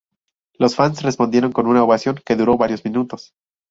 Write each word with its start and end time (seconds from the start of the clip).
Los 0.57 0.73
fans 0.75 1.03
respondieron 1.03 1.51
con 1.51 1.67
una 1.67 1.83
ovación 1.83 2.19
que 2.25 2.35
duró 2.35 2.57
varios 2.57 2.83
minutos. 2.85 3.35